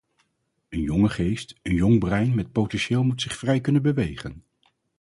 [0.69, 4.43] Een jonge geest, een jong brein met potentieel moet zich vrij kunnen bewegen.